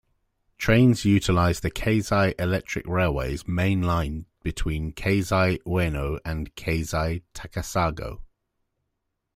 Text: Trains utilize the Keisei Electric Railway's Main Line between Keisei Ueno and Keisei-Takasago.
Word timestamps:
Trains 0.57 1.05
utilize 1.05 1.59
the 1.59 1.69
Keisei 1.69 2.33
Electric 2.41 2.87
Railway's 2.87 3.47
Main 3.47 3.83
Line 3.83 4.25
between 4.41 4.93
Keisei 4.93 5.61
Ueno 5.61 6.19
and 6.25 6.55
Keisei-Takasago. 6.55 8.21